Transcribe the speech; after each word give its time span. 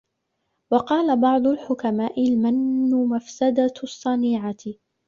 وَقَالَ 0.73 1.19
بَعْضُ 1.21 1.47
الْحُكَمَاءِ 1.47 2.27
الْمَنُّ 2.27 3.05
مَفْسَدَةُ 3.07 3.73
الصَّنِيعَةِ 3.83 4.57